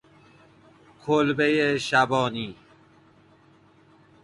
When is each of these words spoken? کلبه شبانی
کلبه 1.01 1.77
شبانی 1.77 2.55